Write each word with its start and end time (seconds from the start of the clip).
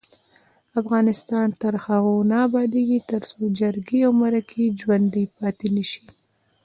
افغانستان 0.81 1.47
تر 1.61 1.73
هغو 1.85 2.15
نه 2.31 2.37
ابادیږي، 2.47 2.99
ترڅو 3.09 3.41
جرګې 3.59 3.99
او 4.07 4.11
مرکې 4.21 4.65
ژوڼدۍ 4.79 5.25
پاتې 5.37 5.67
نشي. 5.75 6.01